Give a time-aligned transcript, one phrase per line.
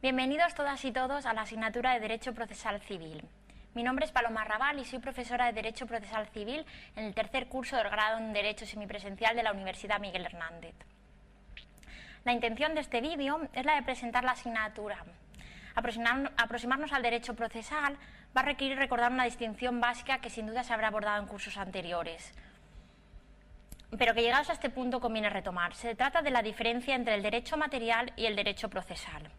[0.00, 3.24] Bienvenidos todas y todos a la asignatura de Derecho Procesal Civil.
[3.74, 6.64] Mi nombre es Paloma Raval y soy profesora de Derecho Procesal Civil
[6.94, 10.74] en el tercer curso del grado en Derecho Semipresencial de la Universidad Miguel Hernández.
[12.24, 15.04] La intención de este vídeo es la de presentar la asignatura.
[15.74, 17.96] aproximarnos al derecho procesal
[18.36, 21.56] va a requerir recordar una distinción básica que sin duda se habrá abordado en cursos
[21.56, 22.32] anteriores,
[23.98, 25.74] pero que llegados a este punto conviene retomar.
[25.74, 29.30] Se trata de la diferencia entre el derecho material y el derecho procesal.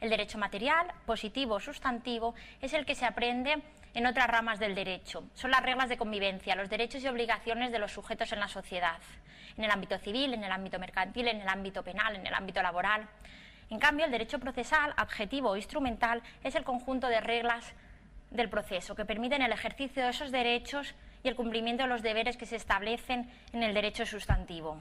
[0.00, 3.62] El derecho material, positivo o sustantivo, es el que se aprende
[3.94, 5.24] en otras ramas del derecho.
[5.34, 8.98] Son las reglas de convivencia, los derechos y obligaciones de los sujetos en la sociedad,
[9.56, 12.62] en el ámbito civil, en el ámbito mercantil, en el ámbito penal, en el ámbito
[12.62, 13.08] laboral.
[13.70, 17.72] En cambio, el derecho procesal, adjetivo o instrumental, es el conjunto de reglas
[18.30, 20.94] del proceso que permiten el ejercicio de esos derechos
[21.26, 24.78] y el cumplimiento de los deberes que se establecen en el derecho sustantivo.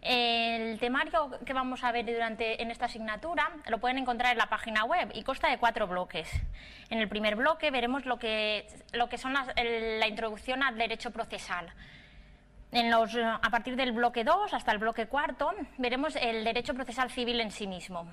[0.00, 4.48] El temario que vamos a ver durante, en esta asignatura lo pueden encontrar en la
[4.48, 6.28] página web y consta de cuatro bloques.
[6.90, 11.72] En el primer bloque veremos lo que, lo que son la introducción al derecho procesal.
[12.72, 17.52] A partir del bloque 2 hasta el bloque cuarto veremos el derecho procesal civil en
[17.52, 18.08] sí mismo.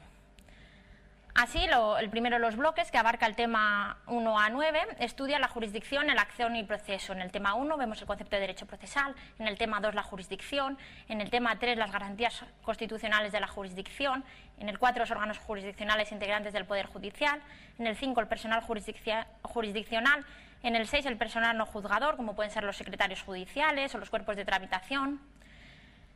[1.41, 1.65] Así,
[2.01, 6.07] el primero de los bloques, que abarca el tema 1 a 9, estudia la jurisdicción,
[6.07, 7.13] la acción y el proceso.
[7.13, 10.03] En el tema 1 vemos el concepto de derecho procesal, en el tema 2 la
[10.03, 14.25] jurisdicción, en el tema 3 las garantías constitucionales de la jurisdicción,
[14.59, 17.41] en el 4 los órganos jurisdiccionales integrantes del Poder Judicial,
[17.77, 20.25] en el 5 el personal jurisdiccional,
[20.61, 24.09] en el 6 el personal no juzgador, como pueden ser los secretarios judiciales o los
[24.09, 25.21] cuerpos de tramitación,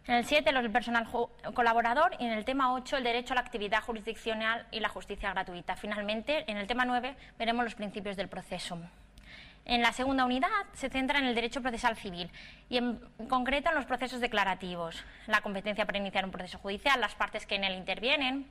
[0.05, 1.07] en el 7, el personal
[1.53, 5.31] colaborador y en el tema 8, el derecho a la actividad jurisdiccional y la justicia
[5.31, 5.77] gratuita.
[5.77, 8.77] Finalmente, en el tema 9, veremos los principios del proceso.
[9.65, 12.29] En la segunda unidad se centra en el derecho procesal civil
[12.67, 17.15] y en concreto en los procesos declarativos, la competencia para iniciar un proceso judicial, las
[17.15, 18.45] partes que en él intervienen.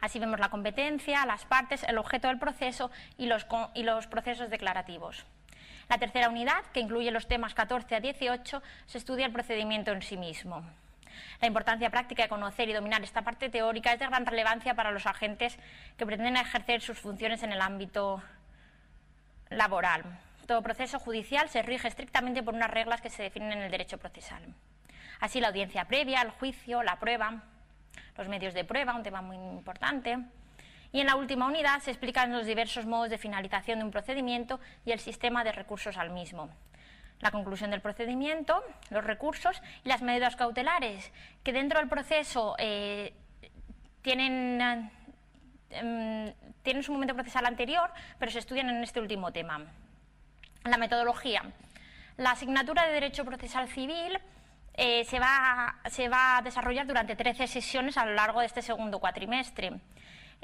[0.00, 4.48] Así vemos la competencia, las partes, el objeto del proceso y los, y los procesos
[4.48, 5.26] declarativos.
[5.92, 10.00] La tercera unidad, que incluye los temas 14 a 18, se estudia el procedimiento en
[10.00, 10.64] sí mismo.
[11.38, 14.90] La importancia práctica de conocer y dominar esta parte teórica es de gran relevancia para
[14.90, 15.58] los agentes
[15.98, 18.22] que pretenden ejercer sus funciones en el ámbito
[19.50, 20.02] laboral.
[20.46, 23.98] Todo proceso judicial se rige estrictamente por unas reglas que se definen en el derecho
[23.98, 24.42] procesal.
[25.20, 27.42] Así, la audiencia previa, el juicio, la prueba,
[28.16, 30.16] los medios de prueba, un tema muy importante,
[30.92, 34.60] y en la última unidad se explican los diversos modos de finalización de un procedimiento
[34.84, 36.50] y el sistema de recursos al mismo.
[37.20, 41.10] La conclusión del procedimiento, los recursos y las medidas cautelares,
[41.42, 43.14] que dentro del proceso eh,
[44.02, 44.90] tienen,
[46.62, 49.64] tienen su momento procesal anterior, pero se estudian en este último tema.
[50.64, 51.42] La metodología.
[52.18, 54.18] La asignatura de Derecho Procesal Civil
[54.74, 58.98] eh, va, se va a desarrollar durante 13 sesiones a lo largo de este segundo
[58.98, 59.80] cuatrimestre.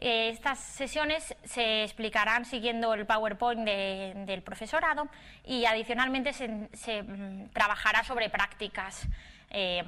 [0.00, 5.09] Eh, estas sesiones se explicarán siguiendo el PowerPoint del profesorado
[5.44, 9.09] y adicionalmente se, mm, trabajará sobre prácticas
[9.50, 9.82] eh,